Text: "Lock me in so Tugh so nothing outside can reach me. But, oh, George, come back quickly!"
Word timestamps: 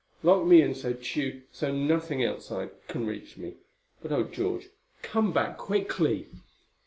"Lock 0.23 0.47
me 0.47 0.63
in 0.63 0.73
so 0.73 0.93
Tugh 0.93 1.43
so 1.51 1.71
nothing 1.71 2.25
outside 2.25 2.71
can 2.87 3.05
reach 3.05 3.37
me. 3.37 3.57
But, 4.01 4.11
oh, 4.11 4.23
George, 4.23 4.69
come 5.03 5.31
back 5.31 5.59
quickly!" 5.59 6.25